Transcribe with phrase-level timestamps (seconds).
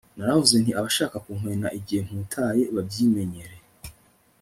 [0.15, 3.57] naravuze nti abashaka kunkwena igihe mputaye babyimenyere